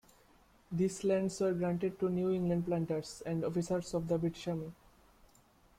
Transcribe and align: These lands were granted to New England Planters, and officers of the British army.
These 0.71 1.03
lands 1.03 1.39
were 1.41 1.53
granted 1.53 1.99
to 1.99 2.09
New 2.09 2.31
England 2.31 2.65
Planters, 2.65 3.21
and 3.23 3.43
officers 3.45 3.93
of 3.93 4.07
the 4.07 4.17
British 4.17 4.47
army. 4.47 4.73